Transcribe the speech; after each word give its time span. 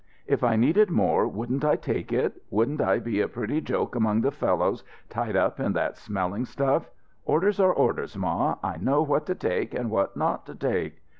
If 0.25 0.43
I 0.43 0.55
needed 0.55 0.89
more, 0.89 1.27
wouldn't 1.27 1.63
I 1.63 1.75
take 1.75 2.11
it? 2.11 2.41
Wouldn't 2.49 2.81
I 2.81 2.97
be 2.97 3.21
a 3.21 3.27
pretty 3.27 3.61
joke 3.61 3.93
among 3.93 4.21
the 4.21 4.31
fellows, 4.31 4.83
tied 5.09 5.35
up 5.35 5.59
in 5.59 5.73
that 5.73 5.95
smelling 5.95 6.45
stuff? 6.45 6.89
Orders 7.23 7.59
are 7.59 7.71
orders, 7.71 8.17
ma; 8.17 8.55
I 8.63 8.77
know 8.77 9.03
what 9.03 9.27
to 9.27 9.35
take 9.35 9.75
and 9.75 9.91
what 9.91 10.17
not 10.17 10.47
to 10.47 10.55
take." 10.55 11.03